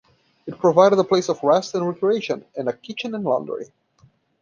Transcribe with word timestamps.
It 0.47 0.57
provided 0.57 0.97
a 0.97 1.03
place 1.03 1.29
of 1.29 1.43
rest 1.43 1.75
and 1.75 1.87
recreation, 1.87 2.43
and 2.57 2.67
a 2.67 2.73
kitchen 2.75 3.13
and 3.13 3.23
laundry. 3.23 3.71